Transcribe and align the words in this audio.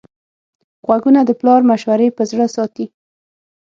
غوږونه 0.85 1.21
د 1.25 1.31
پلار 1.39 1.61
مشورې 1.71 2.07
په 2.17 2.23
زړه 2.31 2.45
ساتي 2.55 2.85